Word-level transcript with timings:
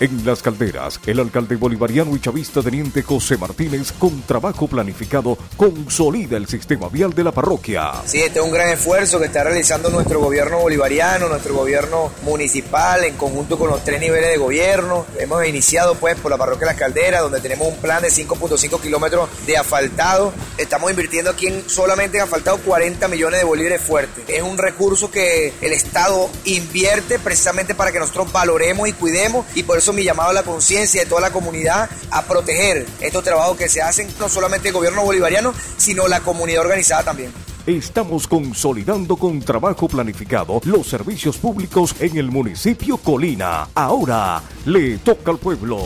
En 0.00 0.24
Las 0.24 0.42
Calderas, 0.42 1.00
el 1.06 1.18
alcalde 1.18 1.56
bolivariano 1.56 2.14
y 2.14 2.20
chavista 2.20 2.62
teniente 2.62 3.02
José 3.02 3.36
Martínez, 3.36 3.90
con 3.90 4.22
trabajo 4.22 4.68
planificado, 4.68 5.36
consolida 5.56 6.36
el 6.36 6.46
sistema 6.46 6.88
vial 6.88 7.12
de 7.14 7.24
la 7.24 7.32
parroquia. 7.32 7.94
Sí, 8.06 8.20
este 8.20 8.38
es 8.38 8.44
un 8.44 8.52
gran 8.52 8.68
esfuerzo 8.68 9.18
que 9.18 9.24
está 9.24 9.42
realizando 9.42 9.90
nuestro 9.90 10.20
gobierno 10.20 10.60
bolivariano, 10.60 11.28
nuestro 11.28 11.52
gobierno 11.52 12.12
municipal, 12.22 13.02
en 13.02 13.16
conjunto 13.16 13.58
con 13.58 13.70
los 13.70 13.82
tres 13.82 14.00
niveles 14.00 14.30
de 14.30 14.36
gobierno. 14.36 15.04
Hemos 15.18 15.44
iniciado 15.44 15.96
pues 15.96 16.14
por 16.20 16.30
la 16.30 16.38
parroquia 16.38 16.68
Las 16.68 16.76
Calderas, 16.76 17.22
donde 17.22 17.40
tenemos 17.40 17.66
un 17.66 17.78
plan 17.78 18.00
de 18.00 18.08
5.5 18.08 18.80
kilómetros 18.80 19.28
de 19.48 19.56
asfaltado. 19.56 20.32
Estamos 20.58 20.90
invirtiendo 20.90 21.32
aquí 21.32 21.48
en, 21.48 21.68
solamente 21.68 22.18
en 22.18 22.22
asfaltado 22.22 22.58
40 22.58 23.08
millones 23.08 23.40
de 23.40 23.44
bolívares 23.44 23.80
fuertes. 23.80 24.24
Es 24.28 24.42
un 24.42 24.58
recurso 24.58 25.10
que 25.10 25.52
el 25.60 25.72
Estado 25.72 26.30
invierte 26.44 27.18
precisamente 27.18 27.74
para 27.74 27.90
que 27.90 27.98
nosotros 27.98 28.30
valoremos 28.30 28.88
y 28.88 28.92
cuidemos 28.92 29.44
y 29.56 29.64
por 29.64 29.76
eso 29.76 29.87
mi 29.92 30.04
llamado 30.04 30.30
a 30.30 30.32
la 30.32 30.42
conciencia 30.42 31.02
de 31.02 31.08
toda 31.08 31.20
la 31.20 31.30
comunidad 31.30 31.88
a 32.10 32.22
proteger 32.22 32.86
estos 33.00 33.24
trabajos 33.24 33.56
que 33.56 33.68
se 33.68 33.82
hacen 33.82 34.08
no 34.18 34.28
solamente 34.28 34.68
el 34.68 34.74
gobierno 34.74 35.02
bolivariano, 35.02 35.52
sino 35.76 36.08
la 36.08 36.20
comunidad 36.20 36.62
organizada 36.62 37.02
también. 37.04 37.32
Estamos 37.66 38.26
consolidando 38.26 39.16
con 39.16 39.40
trabajo 39.40 39.88
planificado 39.88 40.60
los 40.64 40.86
servicios 40.86 41.36
públicos 41.36 41.94
en 42.00 42.16
el 42.16 42.30
municipio 42.30 42.96
Colina. 42.96 43.68
Ahora 43.74 44.42
le 44.64 44.96
toca 44.98 45.32
al 45.32 45.38
pueblo. 45.38 45.80